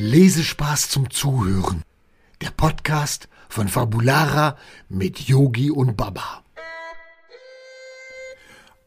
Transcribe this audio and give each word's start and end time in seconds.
Lesespaß 0.00 0.90
zum 0.90 1.10
Zuhören. 1.10 1.82
Der 2.40 2.52
Podcast 2.52 3.28
von 3.48 3.66
Fabulara 3.66 4.56
mit 4.88 5.18
Yogi 5.22 5.72
und 5.72 5.96
Baba. 5.96 6.44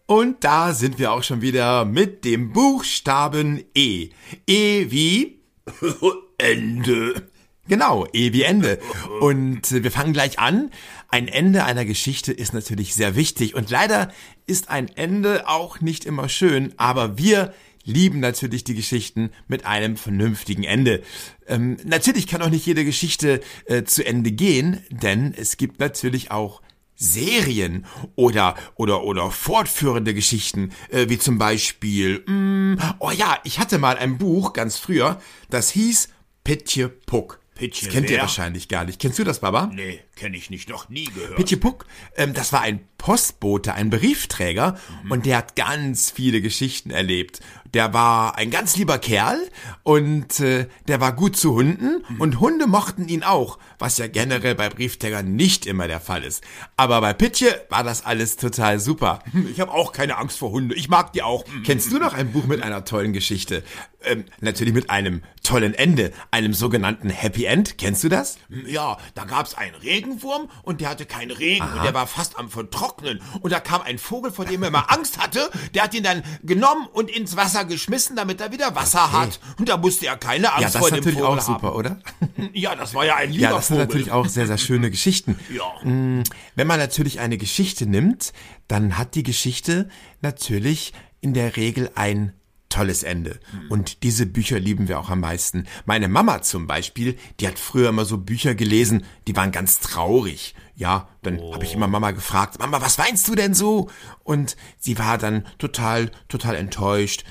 Und 0.06 0.46
da 0.46 0.72
sind 0.74 1.00
wir 1.00 1.12
auch 1.12 1.24
schon 1.24 1.42
wieder 1.42 1.84
mit 1.84 2.24
dem 2.24 2.54
Buchstaben 2.54 3.62
E. 3.76 4.12
E 4.48 4.86
wie 4.90 5.42
Ende. 6.38 7.28
Genau, 7.68 8.08
E 8.14 8.32
wie 8.32 8.44
Ende. 8.44 8.80
Und 9.20 9.70
wir 9.70 9.92
fangen 9.92 10.14
gleich 10.14 10.40
an. 10.40 10.72
Ein 11.10 11.28
Ende 11.28 11.66
einer 11.66 11.84
Geschichte 11.84 12.32
ist 12.32 12.54
natürlich 12.54 12.96
sehr 12.96 13.18
wichtig 13.18 13.54
und 13.54 13.70
leider 13.70 14.14
ist 14.48 14.70
ein 14.70 14.88
Ende 14.88 15.46
auch 15.50 15.82
nicht 15.82 16.06
immer 16.06 16.30
schön, 16.30 16.74
aber 16.78 17.18
wir 17.18 17.54
lieben 17.86 18.20
natürlich 18.20 18.64
die 18.64 18.76
Geschichten 18.76 19.32
mit 19.48 19.66
einem 19.66 19.98
vernünftigen 19.98 20.64
Ende. 20.64 21.02
Ähm, 21.48 21.78
natürlich 21.84 22.28
kann 22.28 22.42
auch 22.42 22.50
nicht 22.50 22.66
jede 22.66 22.86
Geschichte 22.86 23.42
äh, 23.66 23.84
zu 23.84 24.06
Ende 24.06 24.32
gehen, 24.32 24.82
denn 24.90 25.34
es 25.36 25.58
gibt 25.58 25.80
natürlich 25.80 26.32
auch 26.32 26.62
Serien 26.96 27.86
oder 28.16 28.56
oder 28.76 29.04
oder 29.04 29.32
fortführende 29.32 30.14
Geschichten, 30.14 30.72
äh, 30.90 31.10
wie 31.10 31.18
zum 31.18 31.40
Beispiel, 31.40 32.20
mm, 32.28 32.78
oh 33.00 33.10
ja, 33.10 33.40
ich 33.44 33.60
hatte 33.60 33.80
mal 33.80 33.98
ein 33.98 34.20
Buch 34.20 34.54
ganz 34.54 34.78
früher, 34.78 35.20
das 35.50 35.72
hieß 35.72 36.10
Pitje 36.44 36.90
Puck. 36.90 37.40
Pitje 37.56 37.86
das 37.86 37.94
kennt 37.94 38.10
ihr 38.10 38.18
wer? 38.18 38.24
wahrscheinlich 38.24 38.68
gar 38.68 38.86
nicht. 38.86 39.00
Kennst 39.00 39.18
du 39.18 39.24
das, 39.24 39.40
Baba? 39.40 39.72
Nee, 39.74 40.00
kenne 40.22 40.38
ich 40.38 40.52
nicht, 40.52 40.70
noch 40.70 40.88
nie 40.88 41.06
gehört. 41.06 41.36
Pitje 41.36 41.58
Puck, 41.58 41.88
ähm, 42.16 42.36
das 42.36 42.54
war 42.54 42.62
ein 42.62 42.80
Postbote, 43.00 43.74
ein 43.74 43.90
Briefträger 43.90 44.78
und 45.10 45.26
der 45.26 45.38
hat 45.38 45.56
ganz 45.56 46.12
viele 46.12 46.42
Geschichten 46.42 46.92
erlebt. 46.92 47.40
Der 47.74 47.94
war 47.94 48.38
ein 48.38 48.52
ganz 48.52 48.76
lieber 48.76 49.00
Kerl 49.00 49.40
und 49.82 50.40
äh, 50.40 50.68
der 50.88 51.02
war 51.02 51.16
gut 51.16 51.36
zu 51.36 51.56
Hunden 51.56 52.04
und 52.20 52.40
Hunde 52.40 52.68
mochten 52.68 53.08
ihn 53.08 53.24
auch, 53.24 53.58
was 53.80 53.98
ja 53.98 54.06
generell 54.06 54.54
bei 54.54 54.70
Briefträgern 54.70 55.36
nicht 55.36 55.66
immer 55.66 55.88
der 55.88 56.00
Fall 56.00 56.24
ist. 56.24 56.44
Aber 56.78 57.02
bei 57.02 57.14
Pitje 57.14 57.50
war 57.70 57.84
das 57.84 58.06
alles 58.06 58.36
total 58.36 58.80
super. 58.80 59.24
Ich 59.50 59.60
habe 59.60 59.72
auch 59.72 59.94
keine 59.94 60.18
Angst 60.18 60.38
vor 60.38 60.52
Hunde. 60.52 60.76
Ich 60.76 60.88
mag 60.88 61.14
die 61.14 61.24
auch. 61.24 61.46
Kennst 61.64 61.92
du 61.92 61.98
noch 61.98 62.14
ein 62.14 62.32
Buch 62.32 62.46
mit 62.46 62.62
einer 62.62 62.86
tollen 62.86 63.14
Geschichte? 63.14 63.64
Ähm, 64.04 64.26
natürlich 64.42 64.74
mit 64.74 64.90
einem 64.90 65.24
tollen 65.44 65.74
Ende, 65.74 66.12
einem 66.30 66.54
sogenannten 66.54 67.10
Happy 67.10 67.46
End. 67.46 67.78
Kennst 67.78 68.04
du 68.04 68.10
das? 68.10 68.38
Ja, 68.68 68.98
da 69.16 69.26
gab's 69.26 69.56
einen 69.56 69.76
Regenwurm 70.12 70.50
und 70.64 70.82
der 70.82 70.90
hatte 70.90 71.06
keinen 71.06 71.32
Regen 71.32 71.66
und 71.66 71.84
der 71.84 71.94
war 71.94 72.08
fast 72.08 72.38
am 72.38 72.50
Vertrocknen. 72.50 73.22
Und 73.42 73.52
da 73.52 73.60
kam 73.60 73.82
ein 73.82 73.98
Vogel, 73.98 74.32
vor 74.32 74.46
dem 74.46 74.62
er 74.64 74.70
immer 74.70 74.92
Angst 74.92 75.18
hatte. 75.18 75.50
Der 75.74 75.84
hat 75.84 75.94
ihn 75.94 76.04
dann 76.04 76.24
genommen 76.44 76.88
und 76.94 77.10
ins 77.10 77.36
Wasser 77.36 77.66
geschmissen, 77.66 78.16
damit 78.16 78.42
er 78.42 78.52
wieder 78.52 78.76
Wasser 78.76 79.12
hat. 79.12 79.40
Und 79.58 79.70
da 79.70 79.78
musste 79.78 80.06
er 80.08 80.18
keine 80.18 80.52
Angst 80.54 80.62
Ja, 80.62 80.70
das 80.70 80.78
vor 80.78 80.88
ist 80.88 80.92
dem 80.92 80.98
natürlich 81.00 81.20
Vogel 81.20 81.40
auch 81.40 81.42
super, 81.42 81.68
haben. 81.68 81.76
oder? 81.76 82.00
Ja, 82.54 82.76
das 82.76 82.94
war 82.94 83.06
ja 83.06 83.16
ein 83.16 83.32
lieber 83.32 83.44
Ja, 83.44 83.52
das 83.52 83.68
sind 83.68 83.76
Vogel. 83.78 83.88
natürlich 83.88 84.12
auch 84.12 84.26
sehr, 84.28 84.48
sehr 84.48 84.58
schöne 84.58 84.90
Geschichten. 84.92 85.40
Ja. 85.52 85.64
Mm, 85.90 86.24
Wenn 86.56 86.68
man 86.68 86.80
natürlich 86.80 87.20
eine 87.20 87.38
Geschichte 87.38 87.86
nimmt, 87.86 88.32
dann 88.68 88.98
hat 88.98 89.16
die 89.16 89.24
Geschichte 89.24 89.90
natürlich 90.22 90.94
in 91.20 91.34
der 91.34 91.56
Regel 91.58 91.92
ein 91.96 92.34
tolles 92.72 93.04
Ende. 93.04 93.40
Und 93.70 94.02
diese 94.02 94.26
Bücher 94.26 94.60
lieben 94.60 94.88
wir 94.88 95.00
auch 95.00 95.10
am 95.10 95.20
meisten. 95.20 95.68
Meine 95.86 96.08
Mama 96.08 96.42
zum 96.42 96.66
Beispiel, 96.66 97.18
die 97.40 97.48
hat 97.48 97.60
früher 97.60 97.90
immer 97.90 98.06
so 98.06 98.18
Bücher 98.18 98.56
gelesen, 98.56 99.04
die 99.28 99.36
waren 99.36 99.52
ganz 99.52 99.80
traurig. 99.80 100.56
Ja, 100.76 101.10
dann 101.22 101.40
habe 101.54 101.64
ich 101.64 101.76
immer 101.76 101.88
Mama 101.88 102.10
gefragt, 102.10 102.58
Mama, 102.58 102.82
was 102.82 102.98
weinst 102.98 103.28
du 103.28 103.36
denn 103.36 103.54
so? 103.54 103.90
Und 104.24 104.56
sie 104.80 104.98
war 104.98 105.20
dann 105.20 105.46
total, 105.60 106.10
total 106.28 106.56
enttäuscht. 106.56 107.24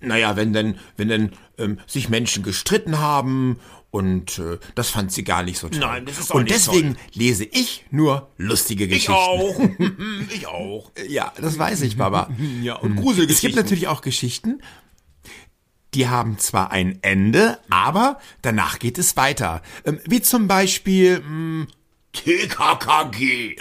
Naja, 0.00 0.36
wenn 0.36 0.52
denn, 0.52 0.78
wenn 0.96 1.08
denn 1.08 1.32
ähm, 1.58 1.78
sich 1.86 2.08
Menschen 2.08 2.42
gestritten 2.42 2.98
haben 2.98 3.58
und 3.90 4.38
äh, 4.38 4.58
das 4.74 4.90
fand 4.90 5.10
sie 5.10 5.24
gar 5.24 5.42
nicht 5.42 5.58
so 5.58 5.68
toll. 5.68 5.80
Nein, 5.80 6.06
das 6.06 6.18
ist 6.18 6.30
auch 6.30 6.36
Und 6.36 6.44
nicht 6.44 6.54
deswegen 6.54 6.96
lese 7.12 7.44
ich 7.44 7.84
nur 7.90 8.28
lustige 8.36 8.84
Ich 8.84 8.90
Geschichten. 9.06 9.12
auch. 9.12 9.60
ich 10.34 10.46
auch. 10.46 10.92
Ja, 11.08 11.32
das 11.40 11.58
weiß 11.58 11.82
ich, 11.82 11.96
Baba. 11.96 12.30
Ja, 12.62 12.74
und 12.76 12.90
Es 12.90 12.94
gibt 12.96 13.04
Gruselgeschichten. 13.06 13.56
natürlich 13.62 13.88
auch 13.88 14.00
Geschichten, 14.02 14.60
die 15.94 16.06
haben 16.08 16.38
zwar 16.38 16.70
ein 16.70 16.98
Ende, 17.02 17.58
aber 17.68 18.20
danach 18.42 18.78
geht 18.78 18.96
es 18.98 19.16
weiter. 19.16 19.60
Ähm, 19.84 19.98
wie 20.04 20.22
zum 20.22 20.46
Beispiel, 20.46 21.20
mh, 21.20 21.66
TKKG. 22.12 23.56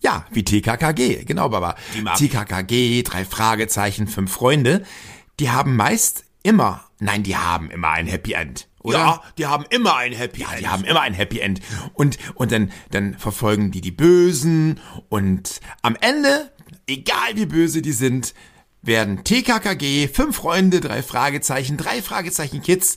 ja, 0.00 0.26
wie 0.32 0.42
TKKG, 0.44 1.24
genau, 1.24 1.48
Baba. 1.48 1.76
Ich. 1.94 2.02
TKKG, 2.28 3.02
drei 3.04 3.24
Fragezeichen, 3.24 4.06
fünf 4.08 4.32
Freunde, 4.32 4.84
die 5.42 5.50
haben 5.50 5.74
meist 5.74 6.24
immer, 6.44 6.84
nein, 7.00 7.24
die 7.24 7.36
haben 7.36 7.68
immer 7.68 7.90
ein 7.90 8.06
Happy 8.06 8.34
End. 8.34 8.68
Oder? 8.78 8.98
Ja, 8.98 9.22
die 9.38 9.46
haben 9.46 9.64
immer 9.70 9.96
ein 9.96 10.12
Happy 10.12 10.42
End. 10.42 10.60
Die 10.60 10.68
haben 10.68 10.84
immer 10.84 11.00
ein 11.00 11.14
Happy 11.14 11.40
End. 11.40 11.60
Und, 11.94 12.16
und 12.36 12.52
dann, 12.52 12.70
dann 12.92 13.18
verfolgen 13.18 13.72
die 13.72 13.80
die 13.80 13.90
Bösen. 13.90 14.78
Und 15.08 15.60
am 15.82 15.96
Ende, 16.00 16.52
egal 16.86 17.34
wie 17.34 17.46
böse 17.46 17.82
die 17.82 17.90
sind, 17.90 18.34
werden 18.82 19.24
TKKG, 19.24 20.06
fünf 20.06 20.36
Freunde, 20.36 20.80
drei 20.80 21.02
Fragezeichen, 21.02 21.76
drei 21.76 22.02
Fragezeichen 22.02 22.62
Kids 22.62 22.94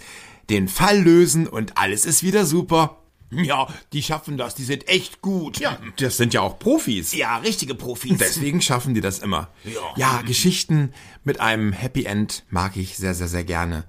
den 0.52 0.68
Fall 0.68 1.02
lösen 1.02 1.48
und 1.48 1.80
alles 1.80 2.06
ist 2.06 2.22
wieder 2.22 2.46
super. 2.46 3.02
Ja, 3.44 3.68
die 3.94 4.02
schaffen 4.04 4.38
das. 4.38 4.56
Die 4.56 4.64
sind 4.64 4.88
echt 4.88 5.22
gut. 5.22 5.60
Ja, 5.60 5.78
das 5.98 6.18
sind 6.18 6.34
ja 6.34 6.42
auch 6.42 6.60
Profis. 6.60 7.14
Ja, 7.14 7.38
richtige 7.38 7.76
Profis. 7.76 8.18
Deswegen 8.18 8.62
schaffen 8.62 8.94
die 8.94 9.02
das 9.02 9.20
immer. 9.20 9.50
Ja. 9.64 9.82
ja, 9.96 10.22
Geschichten 10.22 10.94
mit 11.24 11.40
einem 11.40 11.74
Happy 11.74 12.06
End 12.06 12.44
mag 12.50 12.78
ich 12.78 12.98
sehr, 12.98 13.14
sehr, 13.14 13.28
sehr 13.28 13.44
gerne. 13.44 13.84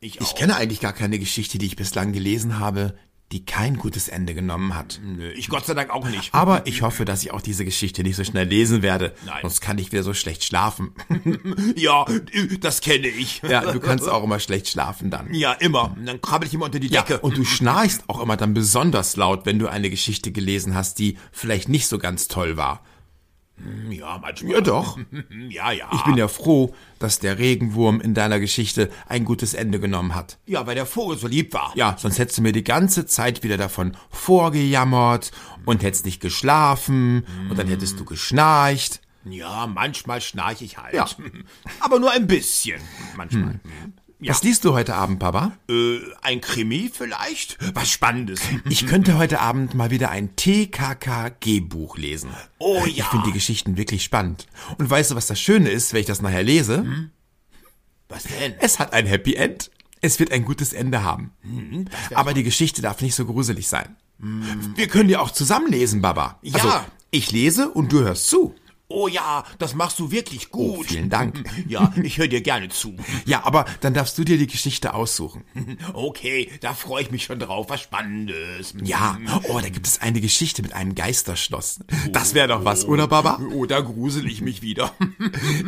ich, 0.00 0.20
Ich 0.20 0.34
kenne 0.34 0.56
eigentlich 0.56 0.80
gar 0.80 0.92
keine 0.92 1.18
Geschichte, 1.18 1.58
die 1.58 1.66
ich 1.66 1.76
bislang 1.76 2.12
gelesen 2.12 2.58
habe, 2.58 2.94
die 3.32 3.44
kein 3.44 3.76
gutes 3.78 4.08
Ende 4.08 4.34
genommen 4.34 4.74
hat. 4.76 5.00
Nö, 5.02 5.30
ich 5.32 5.48
Gott 5.48 5.66
sei 5.66 5.74
Dank 5.74 5.90
auch 5.90 6.06
nicht. 6.08 6.32
Aber 6.34 6.66
ich 6.66 6.82
hoffe, 6.82 7.04
dass 7.04 7.22
ich 7.22 7.32
auch 7.32 7.40
diese 7.40 7.64
Geschichte 7.64 8.02
nicht 8.02 8.16
so 8.16 8.24
schnell 8.24 8.46
lesen 8.46 8.82
werde. 8.82 9.14
Nein. 9.26 9.38
Sonst 9.42 9.60
kann 9.60 9.78
ich 9.78 9.90
wieder 9.92 10.02
so 10.02 10.14
schlecht 10.14 10.44
schlafen. 10.44 10.92
Ja, 11.76 12.04
das 12.60 12.80
kenne 12.80 13.08
ich. 13.08 13.40
ja, 13.48 13.60
du 13.72 13.80
kannst 13.80 14.08
auch 14.08 14.22
immer 14.24 14.38
schlecht 14.38 14.68
schlafen 14.68 15.10
dann. 15.10 15.32
Ja, 15.34 15.52
immer. 15.52 15.96
Dann 16.04 16.20
krabbel 16.20 16.46
ich 16.46 16.54
immer 16.54 16.66
unter 16.66 16.78
die 16.78 16.88
Ja, 16.88 17.02
Decke. 17.02 17.20
und 17.20 17.36
du 17.36 17.44
schnarchst 17.44 18.08
auch 18.08 18.20
immer 18.20 18.36
dann 18.36 18.54
besonders 18.54 19.16
laut, 19.16 19.46
wenn 19.46 19.58
du 19.58 19.68
eine 19.68 19.90
Geschichte 19.90 20.32
gelesen 20.32 20.74
hast, 20.74 20.98
die 20.98 21.16
vielleicht 21.32 21.68
nicht 21.68 21.86
so 21.86 21.98
ganz 21.98 22.28
toll 22.28 22.56
war. 22.56 22.82
Ja, 23.90 24.18
manchmal. 24.18 24.52
Ja, 24.52 24.60
doch. 24.60 24.98
Ja, 25.48 25.70
ja. 25.72 25.88
Ich 25.92 26.02
bin 26.04 26.16
ja 26.16 26.28
froh, 26.28 26.74
dass 26.98 27.18
der 27.18 27.38
Regenwurm 27.38 28.00
in 28.00 28.14
deiner 28.14 28.40
Geschichte 28.40 28.90
ein 29.08 29.24
gutes 29.24 29.54
Ende 29.54 29.78
genommen 29.80 30.14
hat. 30.14 30.38
ja, 30.46 30.66
weil 30.66 30.74
der 30.74 30.86
Vogel 30.86 31.18
so 31.18 31.26
lieb 31.26 31.52
war. 31.52 31.72
Ja, 31.74 31.96
sonst 31.98 32.18
hättest 32.18 32.38
du 32.38 32.42
mir 32.42 32.52
die 32.52 32.64
ganze 32.64 33.06
Zeit 33.06 33.42
wieder 33.42 33.56
davon 33.56 33.96
vorgejammert 34.10 35.30
und 35.64 35.82
hättest 35.82 36.04
nicht 36.06 36.20
geschlafen 36.20 37.24
und 37.50 37.58
dann 37.58 37.68
hättest 37.68 38.00
du 38.00 38.04
geschnarcht. 38.04 39.00
Ja, 39.24 39.68
manchmal 39.68 40.20
schnarche 40.20 40.64
ich 40.64 40.78
halt. 40.78 40.94
Ja. 40.94 41.06
Aber 41.80 41.98
nur 42.00 42.10
ein 42.10 42.26
bisschen. 42.26 42.80
Manchmal. 43.16 43.60
Was 44.26 44.42
liest 44.42 44.64
du 44.64 44.72
heute 44.72 44.94
Abend, 44.94 45.18
Papa? 45.18 45.52
Äh, 45.68 45.98
ein 46.22 46.40
Krimi 46.40 46.90
vielleicht? 46.92 47.58
Was 47.74 47.90
Spannendes. 47.90 48.40
Ich 48.68 48.86
könnte 48.86 49.18
heute 49.18 49.40
Abend 49.40 49.74
mal 49.74 49.90
wieder 49.90 50.10
ein 50.10 50.36
TKKG-Buch 50.36 51.96
lesen. 51.96 52.30
Oh 52.58 52.82
Ich 52.86 52.96
ja. 52.98 53.04
finde 53.06 53.26
die 53.26 53.32
Geschichten 53.32 53.76
wirklich 53.76 54.04
spannend. 54.04 54.46
Und 54.78 54.88
weißt 54.88 55.10
du, 55.10 55.14
was 55.16 55.26
das 55.26 55.40
Schöne 55.40 55.70
ist, 55.70 55.92
wenn 55.92 56.00
ich 56.00 56.06
das 56.06 56.22
nachher 56.22 56.42
lese? 56.42 57.10
Was 58.08 58.24
denn? 58.24 58.54
Es 58.60 58.78
hat 58.78 58.92
ein 58.92 59.06
Happy 59.06 59.34
End. 59.34 59.70
Es 60.00 60.18
wird 60.18 60.32
ein 60.32 60.44
gutes 60.44 60.72
Ende 60.72 61.02
haben. 61.02 61.32
Aber 62.14 62.34
die 62.34 62.42
Geschichte 62.42 62.82
darf 62.82 63.00
nicht 63.00 63.14
so 63.14 63.24
gruselig 63.24 63.68
sein. 63.68 63.96
Wir 64.76 64.86
können 64.88 65.08
ja 65.08 65.20
auch 65.20 65.30
zusammen 65.30 65.70
lesen, 65.70 66.00
Baba. 66.02 66.38
Ja. 66.42 66.54
Also, 66.54 66.70
ich 67.10 67.30
lese 67.32 67.68
und 67.70 67.92
du 67.92 68.00
hörst 68.00 68.28
zu. 68.28 68.54
Oh 68.88 69.08
ja, 69.08 69.44
das 69.58 69.74
machst 69.74 69.98
du 69.98 70.10
wirklich 70.10 70.50
gut. 70.50 70.78
Oh, 70.78 70.82
vielen 70.82 71.08
Dank. 71.08 71.42
Ja, 71.68 71.92
ich 72.02 72.18
höre 72.18 72.28
dir 72.28 72.42
gerne 72.42 72.68
zu. 72.68 72.96
Ja, 73.24 73.44
aber 73.44 73.64
dann 73.80 73.94
darfst 73.94 74.18
du 74.18 74.24
dir 74.24 74.36
die 74.36 74.46
Geschichte 74.46 74.94
aussuchen. 74.94 75.44
Okay, 75.94 76.50
da 76.60 76.74
freue 76.74 77.02
ich 77.02 77.10
mich 77.10 77.24
schon 77.24 77.38
drauf. 77.38 77.66
Was 77.68 77.80
Spannendes. 77.80 78.74
Ja, 78.82 79.16
oh, 79.48 79.58
da 79.60 79.68
gibt 79.68 79.86
es 79.86 80.00
eine 80.00 80.20
Geschichte 80.20 80.62
mit 80.62 80.72
einem 80.72 80.94
Geisterschloss. 80.94 81.80
Das 82.10 82.34
wäre 82.34 82.48
doch 82.48 82.64
was, 82.64 82.84
oder, 82.84 83.06
Baba? 83.06 83.40
Oh, 83.54 83.66
da 83.66 83.80
grusel 83.80 84.26
ich 84.26 84.40
mich 84.40 84.62
wieder. 84.62 84.92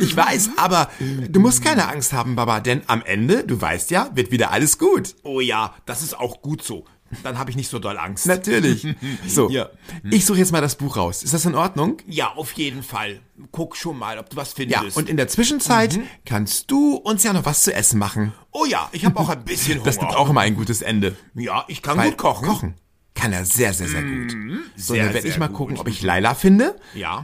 Ich 0.01 0.17
weiß, 0.17 0.51
aber 0.57 0.91
du 1.29 1.41
musst 1.41 1.63
keine 1.65 1.89
Angst 1.89 2.13
haben, 2.13 2.37
Baba, 2.37 2.61
denn 2.61 2.83
am 2.87 3.03
Ende, 3.03 3.45
du 3.45 3.61
weißt 3.61 3.91
ja, 3.91 4.11
wird 4.15 4.31
wieder 4.31 4.51
alles 4.51 4.79
gut. 4.79 5.15
Oh 5.23 5.41
ja, 5.41 5.75
das 5.87 6.03
ist 6.03 6.19
auch 6.19 6.43
gut 6.43 6.63
so. 6.63 6.85
Dann 7.23 7.39
habe 7.39 7.51
ich 7.51 7.57
nicht 7.57 7.69
so 7.71 7.79
doll 7.79 7.99
Angst. 7.99 8.27
Natürlich. 8.27 8.87
So, 9.27 9.49
Ja. 9.51 9.69
ich 10.11 10.25
suche 10.25 10.39
jetzt 10.39 10.53
mal 10.53 10.61
das 10.61 10.77
Buch 10.77 10.97
raus. 10.97 11.23
Ist 11.23 11.33
das 11.35 11.47
in 11.47 11.55
Ordnung? 11.55 11.99
Ja, 12.07 12.33
auf 12.35 12.53
jeden 12.53 12.83
Fall. 12.83 13.21
Guck 13.53 13.77
schon 13.77 13.99
mal, 13.99 14.19
ob 14.19 14.31
du 14.31 14.37
was 14.37 14.55
Ja, 14.59 14.79
findest. 14.81 14.97
und 14.97 15.09
in 15.09 15.17
der 15.17 15.29
Zwischenzeit 15.29 15.99
kannst 16.25 16.71
du 16.71 16.97
uns 16.97 17.23
ja 17.23 17.33
noch 17.33 17.45
was 17.45 17.63
zu 17.63 17.73
essen 17.75 17.99
machen. 17.99 18.33
oh 18.51 18.65
ja, 18.65 18.89
ich 18.93 19.05
habe 19.05 19.19
auch 19.19 19.29
ein 19.29 19.45
bisschen 19.45 19.75
Hunger. 19.79 19.85
Das 19.85 19.99
gibt 19.99 20.15
auch 20.15 20.29
immer 20.31 20.43
ein 20.43 20.57
gutes 20.57 20.83
Ende. 20.83 21.17
Ja, 21.35 21.65
ich 21.69 21.83
kann 21.83 21.97
Weil 21.99 22.11
gut 22.11 22.19
kochen. 22.19 22.49
Kochen 22.49 22.75
kann 23.15 23.33
er 23.33 23.45
sehr, 23.45 23.73
sehr, 23.73 23.89
sehr 23.89 24.03
gut. 24.03 24.33
So, 24.77 24.95
sehr, 24.95 25.05
dann 25.05 25.15
werde 25.15 25.29
ich 25.29 25.39
mal 25.39 25.47
gut. 25.49 25.57
gucken, 25.57 25.79
ob 25.79 25.89
ich 25.89 26.03
Laila 26.03 26.35
finde. 26.35 26.75
Ja. 26.95 27.23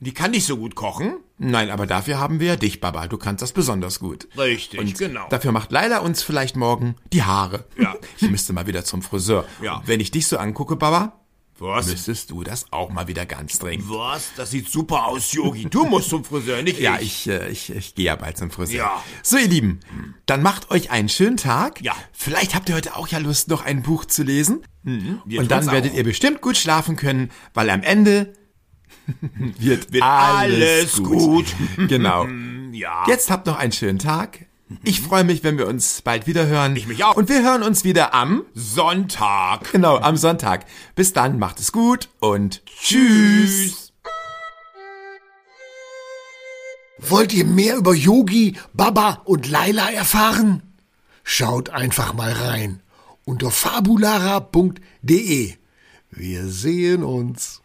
Die 0.00 0.12
kann 0.12 0.30
nicht 0.32 0.44
so 0.46 0.56
gut 0.58 0.74
kochen. 0.74 1.14
Nein, 1.38 1.70
aber 1.70 1.86
dafür 1.86 2.18
haben 2.18 2.40
wir 2.40 2.56
dich, 2.56 2.80
Baba. 2.80 3.08
Du 3.08 3.18
kannst 3.18 3.42
das 3.42 3.52
besonders 3.52 4.00
gut. 4.00 4.26
Richtig, 4.38 4.80
Und 4.80 4.98
genau. 4.98 5.26
Dafür 5.28 5.52
macht 5.52 5.70
Leila 5.70 5.98
uns 5.98 6.22
vielleicht 6.22 6.56
morgen 6.56 6.96
die 7.12 7.22
Haare. 7.24 7.64
Ja. 7.78 7.94
Ich 8.20 8.30
müsste 8.30 8.52
mal 8.54 8.66
wieder 8.66 8.84
zum 8.84 9.02
Friseur. 9.02 9.44
Ja. 9.62 9.82
Wenn 9.84 10.00
ich 10.00 10.10
dich 10.10 10.26
so 10.26 10.38
angucke, 10.38 10.76
Baba, 10.76 11.20
Was? 11.58 11.86
müsstest 11.88 12.30
du 12.30 12.42
das 12.42 12.72
auch 12.72 12.88
mal 12.90 13.06
wieder 13.08 13.26
ganz 13.26 13.58
dringend. 13.58 13.88
Was? 13.90 14.30
Das 14.36 14.50
sieht 14.50 14.70
super 14.70 15.06
aus, 15.06 15.32
Yogi. 15.32 15.66
Du 15.68 15.84
musst 15.84 16.08
zum 16.08 16.24
Friseur, 16.24 16.62
nicht 16.62 16.80
Ja, 16.80 16.96
ich. 16.98 17.26
ich, 17.26 17.28
äh, 17.28 17.48
ich, 17.50 17.70
ich 17.74 17.94
gehe 17.94 18.06
ja 18.06 18.16
bald 18.16 18.38
zum 18.38 18.50
Friseur. 18.50 18.76
Ja. 18.76 19.02
So, 19.22 19.36
ihr 19.36 19.48
Lieben, 19.48 19.80
dann 20.24 20.42
macht 20.42 20.70
euch 20.70 20.90
einen 20.90 21.10
schönen 21.10 21.36
Tag. 21.36 21.82
Ja. 21.82 21.94
Vielleicht 22.12 22.54
habt 22.54 22.70
ihr 22.70 22.74
heute 22.74 22.96
auch 22.96 23.08
ja 23.08 23.18
Lust, 23.18 23.48
noch 23.48 23.62
ein 23.64 23.82
Buch 23.82 24.06
zu 24.06 24.22
lesen. 24.22 24.62
wir 24.82 25.40
Und 25.40 25.50
dann 25.50 25.66
werdet 25.70 25.92
auch. 25.92 25.96
ihr 25.98 26.04
bestimmt 26.04 26.40
gut 26.40 26.56
schlafen 26.56 26.96
können, 26.96 27.30
weil 27.52 27.68
am 27.68 27.82
Ende 27.82 28.32
wird, 29.58 29.92
Wird 29.92 30.02
alles, 30.02 30.94
alles 30.98 31.02
gut. 31.02 31.46
genau. 31.88 32.26
Ja. 32.72 33.04
Jetzt 33.08 33.30
habt 33.30 33.46
noch 33.46 33.56
einen 33.56 33.72
schönen 33.72 33.98
Tag. 33.98 34.44
Ich 34.82 35.00
freue 35.00 35.24
mich, 35.24 35.42
wenn 35.42 35.56
wir 35.56 35.66
uns 35.66 36.02
bald 36.02 36.26
wieder 36.26 36.46
hören. 36.46 36.76
Ich 36.76 36.86
mich 36.86 37.04
auch. 37.04 37.16
Und 37.16 37.30
wir 37.30 37.42
hören 37.42 37.62
uns 37.62 37.84
wieder 37.84 38.12
am, 38.12 38.42
Sonntag. 38.52 39.72
genau, 39.72 39.96
am 39.96 40.18
Sonntag. 40.18 40.66
Bis 40.94 41.14
dann, 41.14 41.38
macht 41.38 41.58
es 41.58 41.72
gut 41.72 42.10
und 42.18 42.62
tschüss. 42.66 43.94
Wollt 46.98 47.32
ihr 47.32 47.46
mehr 47.46 47.76
über 47.76 47.94
Yogi, 47.94 48.56
Baba 48.74 49.22
und 49.24 49.48
Laila 49.48 49.90
erfahren? 49.90 50.62
Schaut 51.24 51.70
einfach 51.70 52.12
mal 52.12 52.32
rein 52.32 52.82
unter 53.24 53.50
fabulara.de. 53.50 54.74
Wir 56.10 56.46
sehen 56.46 57.02
uns. 57.04 57.62